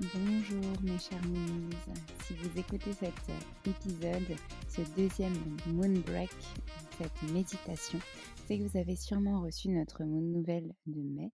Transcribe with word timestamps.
Bonjour 0.00 0.80
mes 0.84 0.96
chers 0.96 1.26
moonies. 1.26 1.74
Si 2.22 2.32
vous 2.34 2.56
écoutez 2.56 2.92
cet 2.92 3.14
épisode, 3.66 4.38
ce 4.68 4.82
deuxième 4.94 5.34
moon 5.66 5.92
break, 6.06 6.30
cette 6.98 7.32
méditation, 7.32 7.98
c'est 8.46 8.58
que 8.58 8.62
vous 8.62 8.78
avez 8.78 8.94
sûrement 8.94 9.42
reçu 9.42 9.70
notre 9.70 10.04
nouvelle 10.04 10.72
de 10.86 11.02
mai, 11.02 11.32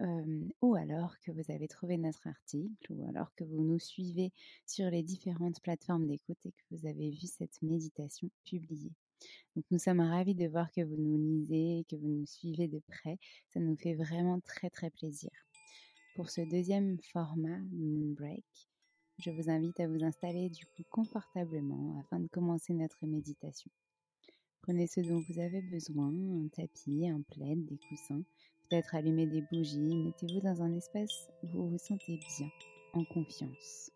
euh, 0.00 0.48
ou 0.62 0.76
alors 0.76 1.18
que 1.24 1.32
vous 1.32 1.50
avez 1.50 1.66
trouvé 1.66 1.98
notre 1.98 2.28
article, 2.28 2.92
ou 2.92 3.04
alors 3.08 3.34
que 3.34 3.42
vous 3.42 3.64
nous 3.64 3.80
suivez 3.80 4.32
sur 4.64 4.88
les 4.90 5.02
différentes 5.02 5.60
plateformes 5.60 6.06
d'écoute 6.06 6.38
et 6.46 6.52
que 6.52 6.62
vous 6.70 6.86
avez 6.86 7.10
vu 7.10 7.26
cette 7.26 7.60
méditation 7.62 8.30
publiée. 8.44 8.92
Donc 9.56 9.64
nous 9.72 9.78
sommes 9.80 10.00
ravis 10.00 10.36
de 10.36 10.46
voir 10.46 10.70
que 10.70 10.82
vous 10.82 10.96
nous 10.96 11.18
lisez, 11.18 11.84
que 11.90 11.96
vous 11.96 12.06
nous 12.06 12.26
suivez 12.26 12.68
de 12.68 12.80
près. 12.86 13.18
Ça 13.52 13.58
nous 13.58 13.76
fait 13.76 13.96
vraiment 13.96 14.38
très 14.38 14.70
très 14.70 14.90
plaisir. 14.90 15.32
Pour 16.18 16.30
ce 16.30 16.40
deuxième 16.40 16.98
format 17.12 17.60
Moon 17.70 18.12
Break, 18.16 18.44
je 19.20 19.30
vous 19.30 19.48
invite 19.50 19.78
à 19.78 19.86
vous 19.86 20.02
installer 20.02 20.50
du 20.50 20.66
coup 20.66 20.82
confortablement 20.90 21.96
afin 22.00 22.18
de 22.18 22.26
commencer 22.26 22.72
notre 22.72 23.06
méditation. 23.06 23.70
Prenez 24.62 24.88
ce 24.88 24.98
dont 24.98 25.20
vous 25.20 25.38
avez 25.38 25.62
besoin, 25.62 26.08
un 26.08 26.48
tapis, 26.48 27.08
un 27.08 27.22
plaid, 27.22 27.64
des 27.66 27.78
coussins, 27.88 28.24
peut-être 28.68 28.96
allumer 28.96 29.28
des 29.28 29.42
bougies, 29.42 29.94
mettez-vous 29.94 30.40
dans 30.40 30.60
un 30.60 30.74
espace 30.74 31.28
où 31.44 31.46
vous 31.52 31.68
vous 31.68 31.78
sentez 31.78 32.16
bien, 32.16 32.50
en 32.94 33.04
confiance. 33.04 33.92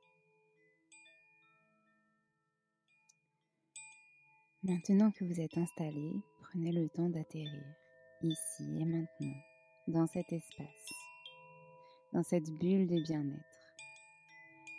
Maintenant 4.63 5.11
que 5.11 5.25
vous 5.25 5.41
êtes 5.41 5.59
installé, 5.59 6.13
prenez 6.43 6.71
le 6.71 6.89
temps 6.89 7.09
d'atterrir, 7.09 7.65
ici 8.23 8.63
et 8.79 8.85
maintenant, 8.85 9.35
dans 9.89 10.07
cet 10.07 10.33
espace 10.33 11.12
dans 12.13 12.23
cette 12.23 12.51
bulle 12.59 12.87
de 12.87 13.01
bien-être. 13.01 13.53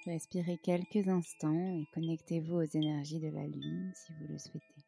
Respirez 0.06 0.58
quelques 0.58 1.08
instants 1.08 1.78
et 1.78 1.86
connectez-vous 1.94 2.56
aux 2.56 2.78
énergies 2.78 3.20
de 3.20 3.30
la 3.30 3.48
Lune 3.48 3.92
si 3.96 4.14
vous 4.14 4.28
le 4.28 4.38
souhaitez. 4.38 4.84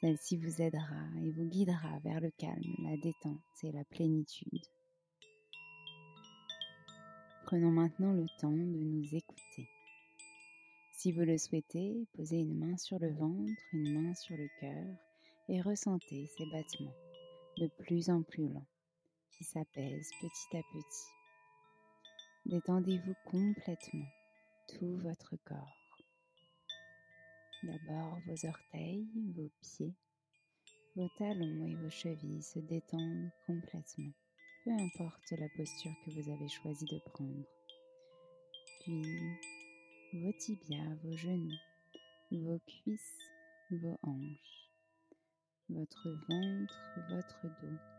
Celle-ci 0.00 0.36
vous 0.36 0.62
aidera 0.62 1.04
et 1.22 1.30
vous 1.30 1.44
guidera 1.44 1.98
vers 2.02 2.20
le 2.20 2.30
calme, 2.38 2.74
la 2.82 2.96
détente 2.96 3.40
et 3.62 3.72
la 3.72 3.84
plénitude. 3.84 4.66
Prenons 7.44 7.70
maintenant 7.70 8.12
le 8.12 8.26
temps 8.40 8.50
de 8.50 8.56
nous 8.56 9.14
écouter. 9.14 9.68
Si 10.96 11.12
vous 11.12 11.22
le 11.22 11.36
souhaitez, 11.36 12.06
posez 12.14 12.40
une 12.40 12.58
main 12.58 12.76
sur 12.78 12.98
le 12.98 13.12
ventre, 13.12 13.52
une 13.72 13.92
main 13.92 14.14
sur 14.14 14.36
le 14.36 14.48
cœur 14.60 14.84
et 15.48 15.60
ressentez 15.60 16.26
ces 16.38 16.46
battements 16.46 16.96
de 17.58 17.68
plus 17.78 18.08
en 18.08 18.22
plus 18.22 18.48
lents 18.48 18.66
qui 19.36 19.44
s'apaise 19.44 20.10
petit 20.20 20.56
à 20.56 20.62
petit. 20.72 21.14
Détendez-vous 22.46 23.14
complètement 23.24 24.08
tout 24.68 24.98
votre 24.98 25.36
corps. 25.44 25.76
D'abord 27.62 28.18
vos 28.26 28.46
orteils, 28.46 29.08
vos 29.34 29.50
pieds, 29.62 29.94
vos 30.96 31.08
talons 31.18 31.66
et 31.66 31.74
vos 31.76 31.90
chevilles 31.90 32.42
se 32.42 32.58
détendent 32.58 33.30
complètement. 33.46 34.12
peu 34.64 34.72
importe 34.72 35.30
la 35.32 35.48
posture 35.56 35.92
que 36.04 36.10
vous 36.10 36.30
avez 36.32 36.48
choisi 36.48 36.84
de 36.84 36.98
prendre. 37.12 37.44
Puis 38.80 39.02
vos 40.12 40.32
tibias, 40.32 40.94
vos 41.02 41.16
genoux, 41.16 41.58
vos 42.30 42.58
cuisses, 42.66 43.18
vos 43.70 43.98
hanches, 44.02 44.70
votre 45.70 46.08
ventre, 46.28 47.00
votre 47.08 47.42
dos. 47.62 47.93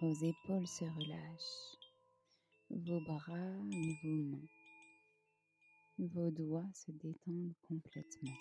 Vos 0.00 0.12
épaules 0.12 0.66
se 0.66 0.84
relâchent, 0.84 1.78
vos 2.68 3.00
bras 3.00 3.54
et 3.72 3.96
vos 4.02 4.22
mains. 4.24 4.48
Vos 5.98 6.30
doigts 6.30 6.68
se 6.74 6.90
détendent 6.90 7.54
complètement. 7.68 8.34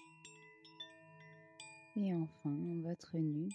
Et 1.95 2.11
enfin, 2.15 2.57
votre 2.81 3.17
nuque, 3.17 3.53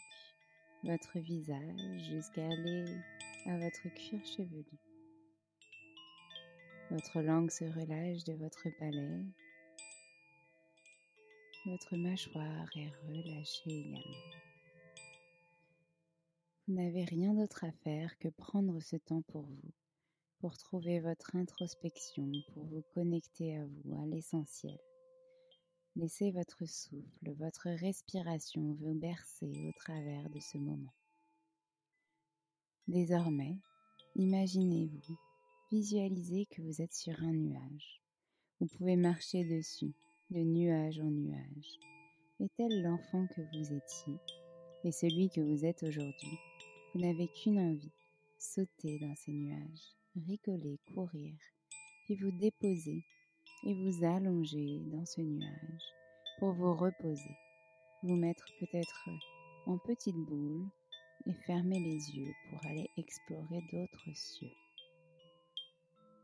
votre 0.84 1.18
visage 1.18 2.04
jusqu'à 2.08 2.46
aller 2.46 2.84
à 3.46 3.58
votre 3.58 3.88
cuir 3.94 4.24
chevelu. 4.24 4.64
Votre 6.90 7.20
langue 7.20 7.50
se 7.50 7.64
relâche 7.64 8.22
de 8.24 8.34
votre 8.34 8.68
palais. 8.78 9.24
Votre 11.66 11.96
mâchoire 11.96 12.68
est 12.76 12.92
relâchée 13.08 13.80
également. 13.80 14.37
Vous 16.68 16.74
n'avez 16.74 17.04
rien 17.04 17.32
d'autre 17.32 17.64
à 17.64 17.72
faire 17.72 18.18
que 18.18 18.28
prendre 18.28 18.78
ce 18.82 18.96
temps 18.96 19.22
pour 19.22 19.46
vous, 19.46 19.72
pour 20.38 20.58
trouver 20.58 21.00
votre 21.00 21.34
introspection, 21.34 22.30
pour 22.52 22.66
vous 22.66 22.84
connecter 22.92 23.56
à 23.56 23.64
vous, 23.64 23.94
à 23.94 24.04
l'essentiel. 24.04 24.78
Laissez 25.96 26.30
votre 26.30 26.68
souffle, 26.68 27.32
votre 27.38 27.70
respiration 27.70 28.76
vous 28.80 28.92
bercer 28.92 29.50
au 29.66 29.72
travers 29.78 30.28
de 30.28 30.38
ce 30.40 30.58
moment. 30.58 30.92
Désormais, 32.86 33.56
imaginez-vous, 34.14 35.16
visualisez 35.72 36.44
que 36.50 36.60
vous 36.60 36.82
êtes 36.82 36.94
sur 36.94 37.18
un 37.22 37.32
nuage. 37.32 38.02
Vous 38.60 38.66
pouvez 38.76 38.96
marcher 38.96 39.42
dessus, 39.42 39.94
de 40.28 40.40
nuage 40.40 41.00
en 41.00 41.10
nuage. 41.10 41.78
Et 42.40 42.48
tel 42.58 42.82
l'enfant 42.82 43.26
que 43.28 43.40
vous 43.56 43.72
étiez, 43.72 44.18
et 44.84 44.92
celui 44.92 45.30
que 45.30 45.40
vous 45.40 45.64
êtes 45.64 45.82
aujourd'hui, 45.82 46.38
vous 46.92 47.00
n'avez 47.00 47.28
qu'une 47.28 47.58
envie, 47.58 47.92
sauter 48.38 48.98
dans 48.98 49.14
ces 49.14 49.32
nuages, 49.32 49.96
rigoler, 50.14 50.78
courir, 50.94 51.34
puis 52.04 52.16
vous 52.16 52.30
déposer 52.30 53.04
et 53.64 53.74
vous 53.74 54.04
allonger 54.04 54.80
dans 54.86 55.04
ce 55.04 55.20
nuage 55.20 55.82
pour 56.38 56.52
vous 56.52 56.74
reposer, 56.74 57.36
vous 58.02 58.16
mettre 58.16 58.46
peut-être 58.60 59.08
en 59.66 59.78
petite 59.78 60.16
boule 60.16 60.66
et 61.26 61.34
fermer 61.46 61.78
les 61.78 62.16
yeux 62.16 62.32
pour 62.48 62.64
aller 62.66 62.88
explorer 62.96 63.60
d'autres 63.72 64.14
cieux. 64.14 64.52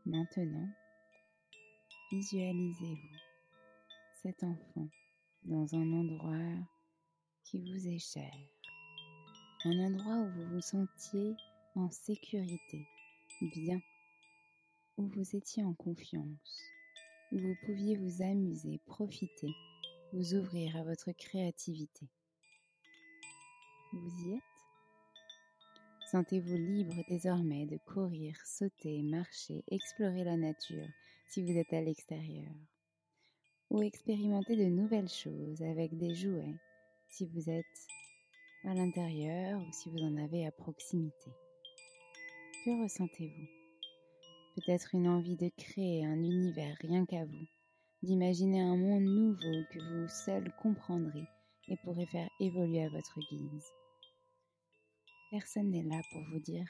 Maintenant, 0.05 0.69
visualisez-vous 2.11 3.17
cet 4.23 4.43
enfant 4.43 4.87
dans 5.43 5.75
un 5.75 5.93
endroit 5.93 6.63
qui 7.43 7.59
vous 7.59 7.87
est 7.87 7.99
cher, 7.99 8.33
un 9.65 9.79
endroit 9.79 10.17
où 10.17 10.29
vous 10.29 10.47
vous 10.53 10.61
sentiez 10.61 11.35
en 11.73 11.89
sécurité, 11.89 12.87
bien, 13.41 13.81
où 14.97 15.07
vous 15.07 15.35
étiez 15.35 15.63
en 15.63 15.73
confiance, 15.73 16.61
où 17.31 17.39
vous 17.39 17.55
pouviez 17.65 17.97
vous 17.97 18.21
amuser, 18.21 18.79
profiter, 18.85 19.49
vous 20.13 20.35
ouvrir 20.35 20.77
à 20.77 20.83
votre 20.83 21.11
créativité. 21.13 22.07
Vous 23.91 24.27
y 24.27 24.33
êtes? 24.35 24.43
Sentez-vous 26.11 26.57
libre 26.57 27.03
désormais 27.09 27.65
de 27.65 27.77
courir, 27.77 28.37
sauter, 28.45 29.01
marcher, 29.01 29.63
explorer 29.69 30.23
la 30.23 30.37
nature 30.37 30.87
si 31.27 31.41
vous 31.41 31.57
êtes 31.57 31.73
à 31.73 31.81
l'extérieur, 31.81 32.53
ou 33.71 33.81
expérimenter 33.81 34.55
de 34.57 34.65
nouvelles 34.65 35.09
choses 35.09 35.63
avec 35.63 35.97
des 35.97 36.13
jouets 36.13 36.55
si 37.09 37.25
vous 37.25 37.49
êtes 37.49 37.87
à 38.65 38.73
l'intérieur 38.73 39.61
ou 39.61 39.71
si 39.71 39.89
vous 39.89 39.99
en 39.99 40.17
avez 40.17 40.45
à 40.45 40.51
proximité. 40.51 41.31
Que 42.63 42.83
ressentez-vous? 42.83 43.47
Peut-être 44.55 44.95
une 44.95 45.07
envie 45.07 45.35
de 45.35 45.51
créer 45.55 46.05
un 46.05 46.17
univers 46.23 46.75
rien 46.79 47.05
qu'à 47.05 47.25
vous, 47.25 47.47
d'imaginer 48.01 48.61
un 48.61 48.75
monde 48.75 49.03
nouveau 49.03 49.63
que 49.71 49.79
vous 49.79 50.07
seul 50.07 50.51
comprendrez 50.61 51.27
et 51.67 51.77
pourrez 51.83 52.05
faire 52.07 52.29
évoluer 52.39 52.83
à 52.83 52.89
votre 52.89 53.19
guise. 53.29 53.71
Personne 55.29 55.69
n'est 55.69 55.83
là 55.83 56.01
pour 56.11 56.21
vous 56.31 56.39
dire 56.39 56.67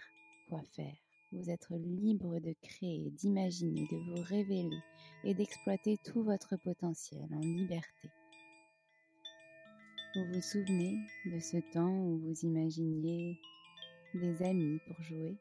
quoi 0.50 0.62
faire. 0.76 0.96
Vous 1.32 1.50
êtes 1.50 1.68
libre 1.70 2.40
de 2.40 2.56
créer, 2.62 3.10
d'imaginer, 3.12 3.88
de 3.92 3.98
vous 3.98 4.22
révéler 4.24 4.80
et 5.24 5.34
d'exploiter 5.34 5.98
tout 6.04 6.24
votre 6.24 6.56
potentiel 6.58 7.28
en 7.34 7.40
liberté. 7.40 8.10
Vous 10.16 10.24
vous 10.32 10.42
souvenez 10.42 10.98
de 11.26 11.40
ce 11.42 11.58
temps 11.74 11.94
où 11.94 12.18
vous 12.20 12.46
imaginiez 12.46 13.38
des 14.14 14.42
amis 14.44 14.80
pour 14.88 15.02
jouer, 15.02 15.36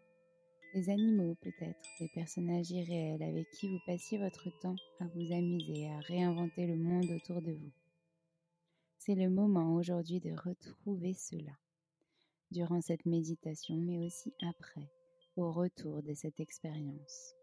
des 0.74 0.90
animaux 0.90 1.36
peut-être, 1.42 1.78
des 2.00 2.08
personnages 2.08 2.72
irréels 2.72 3.22
avec 3.22 3.48
qui 3.50 3.68
vous 3.68 3.78
passiez 3.86 4.18
votre 4.18 4.48
temps 4.58 4.74
à 4.98 5.04
vous 5.14 5.32
amuser, 5.32 5.86
à 5.86 6.00
réinventer 6.00 6.66
le 6.66 6.74
monde 6.74 7.08
autour 7.12 7.40
de 7.40 7.52
vous. 7.52 7.70
C'est 8.98 9.14
le 9.14 9.30
moment 9.30 9.76
aujourd'hui 9.76 10.18
de 10.18 10.32
retrouver 10.32 11.14
cela, 11.14 11.56
durant 12.50 12.80
cette 12.80 13.06
méditation, 13.06 13.76
mais 13.76 14.00
aussi 14.00 14.34
après, 14.42 14.90
au 15.36 15.52
retour 15.52 16.02
de 16.02 16.14
cette 16.14 16.40
expérience. 16.40 17.36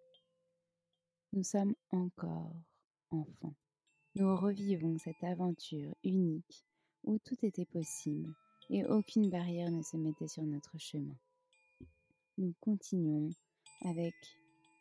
Nous 1.32 1.44
sommes 1.44 1.76
encore 1.92 2.62
enfants. 3.10 3.56
Nous 4.16 4.36
revivons 4.36 4.98
cette 4.98 5.24
aventure 5.24 5.96
unique 6.04 6.66
où 7.04 7.18
tout 7.20 7.38
était 7.44 7.66
possible 7.66 8.34
et 8.70 8.86
aucune 8.86 9.30
barrière 9.30 9.72
ne 9.72 9.82
se 9.82 9.98
mettait 9.98 10.28
sur 10.28 10.44
notre 10.44 10.78
chemin. 10.78 11.16
Nous 12.38 12.54
continuons 12.62 13.30
avec 13.82 14.14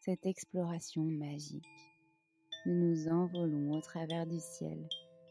cette 0.00 0.24
exploration 0.26 1.02
magique. 1.02 1.66
Nous 2.66 2.74
nous 2.74 3.08
envolons 3.08 3.72
au 3.72 3.80
travers 3.80 4.26
du 4.26 4.38
ciel 4.38 4.88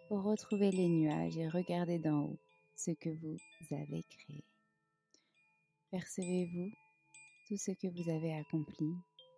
pour 0.07 0.23
retrouver 0.23 0.71
les 0.71 0.89
nuages 0.89 1.37
et 1.37 1.47
regarder 1.47 1.99
d'en 1.99 2.25
haut 2.25 2.39
ce 2.75 2.91
que 2.91 3.09
vous 3.09 3.37
avez 3.71 4.03
créé. 4.03 4.43
Percevez-vous 5.91 6.71
tout 7.47 7.57
ce 7.57 7.71
que 7.71 7.87
vous 7.87 8.09
avez 8.09 8.33
accompli, 8.33 8.93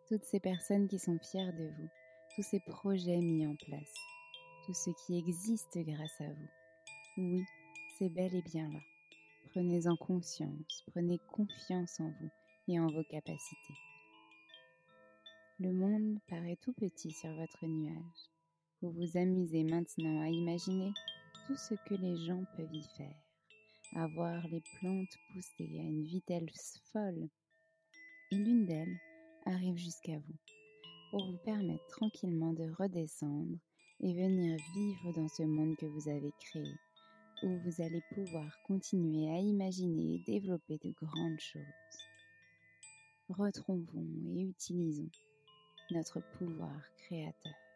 toutes 0.07 0.23
ces 0.23 0.39
personnes 0.39 0.87
qui 0.87 0.99
sont 0.99 1.19
fières 1.19 1.53
de 1.53 1.67
vous, 1.77 1.89
tous 2.35 2.43
ces 2.43 2.59
projets 2.59 3.17
mis 3.17 3.45
en 3.45 3.55
place, 3.55 3.93
tout 4.65 4.73
ce 4.73 4.89
qui 5.05 5.17
existe 5.17 5.77
grâce 5.77 6.21
à 6.21 6.27
vous. 6.27 6.60
Oui, 7.17 7.43
c'est 7.97 8.07
bel 8.07 8.33
et 8.33 8.41
bien 8.41 8.69
là. 8.71 8.79
Prenez-en 9.49 9.97
conscience, 9.97 10.83
prenez 10.87 11.19
confiance 11.29 11.99
en 11.99 12.09
vous 12.09 12.29
et 12.69 12.79
en 12.79 12.87
vos 12.87 13.03
capacités. 13.03 13.73
Le 15.59 15.73
monde 15.73 16.19
paraît 16.29 16.57
tout 16.61 16.71
petit 16.71 17.11
sur 17.11 17.33
votre 17.35 17.65
nuage. 17.65 18.29
Vous 18.81 18.91
vous 18.91 19.17
amusez 19.17 19.65
maintenant 19.65 20.21
à 20.21 20.29
imaginer 20.29 20.93
tout 21.45 21.57
ce 21.57 21.75
que 21.85 21.95
les 21.95 22.15
gens 22.15 22.45
peuvent 22.55 22.73
y 22.73 22.83
faire, 22.95 23.21
à 23.95 24.07
voir 24.07 24.47
les 24.47 24.63
plantes 24.79 25.17
pousser 25.33 25.79
à 25.79 25.83
une 25.83 26.03
vitesse 26.03 26.81
folle. 26.93 27.27
Et 28.31 28.37
l'une 28.37 28.65
d'elles 28.65 28.99
arrive 29.45 29.75
jusqu'à 29.75 30.17
vous 30.17 30.37
pour 31.09 31.25
vous 31.29 31.37
permettre 31.39 31.85
tranquillement 31.87 32.53
de 32.53 32.71
redescendre 32.79 33.57
et 33.99 34.13
venir 34.13 34.57
vivre 34.73 35.13
dans 35.13 35.27
ce 35.27 35.43
monde 35.43 35.75
que 35.75 35.85
vous 35.85 36.07
avez 36.07 36.31
créé, 36.39 36.73
où 37.43 37.57
vous 37.59 37.81
allez 37.81 38.01
pouvoir 38.13 38.59
continuer 38.63 39.29
à 39.29 39.37
imaginer 39.37 40.15
et 40.15 40.19
développer 40.19 40.77
de 40.83 40.91
grandes 40.91 41.39
choses. 41.39 41.63
Retrouvons 43.29 44.07
et 44.35 44.41
utilisons 44.41 45.09
notre 45.91 46.21
pouvoir 46.37 46.81
créateur. 46.97 47.70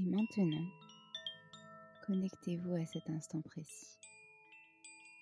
Et 0.00 0.02
maintenant, 0.02 0.66
connectez-vous 2.06 2.74
à 2.74 2.86
cet 2.86 3.10
instant 3.10 3.42
précis. 3.42 3.98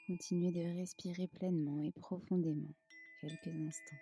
Continuez 0.06 0.52
de 0.52 0.78
respirer 0.78 1.26
pleinement 1.26 1.80
et 1.80 1.90
profondément 1.90 2.72
quelques 3.20 3.48
instants. 3.48 3.96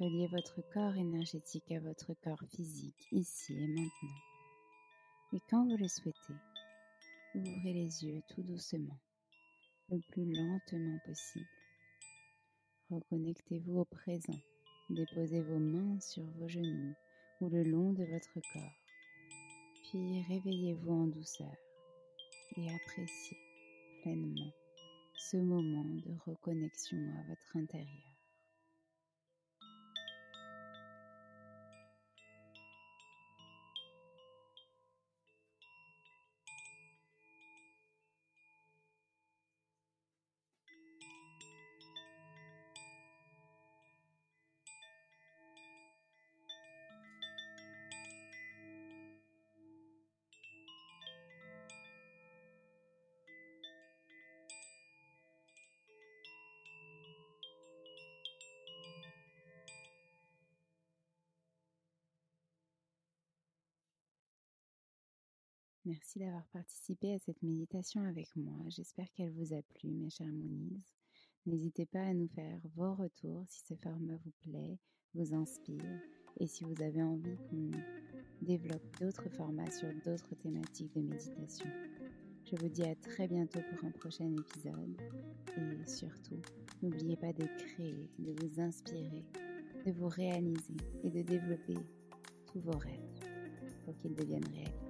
Reliez 0.00 0.26
votre 0.26 0.60
corps 0.74 0.94
énergétique 0.96 1.72
à 1.72 1.80
votre 1.80 2.12
corps 2.22 2.44
physique 2.54 3.08
ici 3.10 3.54
et 3.54 3.68
maintenant. 3.68 4.20
Et 5.32 5.40
quand 5.48 5.64
vous 5.64 5.78
le 5.78 5.88
souhaitez, 5.88 6.36
ouvrez 7.34 7.72
les 7.72 8.04
yeux 8.04 8.20
tout 8.34 8.42
doucement, 8.42 8.98
le 9.88 9.98
plus 10.10 10.30
lentement 10.30 10.98
possible. 11.06 11.48
Reconnectez-vous 12.90 13.78
au 13.78 13.84
présent. 13.86 14.40
Déposez 14.90 15.40
vos 15.40 15.58
mains 15.58 15.98
sur 16.00 16.24
vos 16.32 16.48
genoux 16.48 16.94
ou 17.40 17.48
le 17.48 17.62
long 17.62 17.94
de 17.94 18.04
votre 18.04 18.34
corps. 18.52 18.79
Puis 19.90 20.22
réveillez-vous 20.28 20.92
en 20.92 21.06
douceur 21.08 21.56
et 22.56 22.70
appréciez 22.70 23.36
pleinement 24.02 24.52
ce 25.18 25.36
moment 25.36 25.82
de 25.82 26.14
reconnexion 26.26 26.96
à 27.18 27.22
votre 27.28 27.56
intérieur. 27.56 28.09
Merci 65.86 66.18
d'avoir 66.18 66.46
participé 66.48 67.14
à 67.14 67.18
cette 67.18 67.42
méditation 67.42 68.04
avec 68.04 68.28
moi. 68.36 68.54
J'espère 68.68 69.10
qu'elle 69.12 69.32
vous 69.32 69.54
a 69.54 69.62
plu, 69.62 69.88
mes 69.88 70.10
chers 70.10 70.26
Moonies. 70.26 70.84
N'hésitez 71.46 71.86
pas 71.86 72.02
à 72.02 72.12
nous 72.12 72.28
faire 72.28 72.60
vos 72.76 72.94
retours 72.94 73.46
si 73.48 73.62
ce 73.66 73.74
format 73.76 74.18
vous 74.22 74.32
plaît, 74.42 74.78
vous 75.14 75.34
inspire 75.34 76.00
et 76.38 76.46
si 76.46 76.64
vous 76.64 76.82
avez 76.82 77.02
envie 77.02 77.38
qu'on 77.48 77.70
développe 78.42 79.00
d'autres 79.00 79.30
formats 79.30 79.70
sur 79.70 79.88
d'autres 80.04 80.34
thématiques 80.34 80.94
de 80.94 81.00
méditation. 81.00 81.70
Je 82.44 82.56
vous 82.56 82.68
dis 82.68 82.84
à 82.84 82.94
très 82.96 83.26
bientôt 83.26 83.60
pour 83.70 83.88
un 83.88 83.90
prochain 83.90 84.30
épisode 84.30 85.00
et 85.56 85.88
surtout, 85.88 86.42
n'oubliez 86.82 87.16
pas 87.16 87.32
de 87.32 87.46
créer, 87.56 88.10
de 88.18 88.32
vous 88.32 88.60
inspirer, 88.60 89.24
de 89.86 89.92
vous 89.92 90.08
réaliser 90.08 90.76
et 91.04 91.10
de 91.10 91.22
développer 91.22 91.78
tous 92.52 92.60
vos 92.60 92.76
rêves 92.76 93.00
pour 93.86 93.96
qu'ils 93.96 94.14
deviennent 94.14 94.44
réels. 94.52 94.89